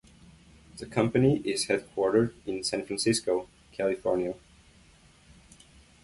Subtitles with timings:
[0.77, 4.33] The company is headquartered in San Francisco, California.